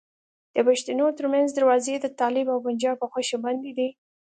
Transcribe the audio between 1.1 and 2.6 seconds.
ترمنځ دروازې د طالب او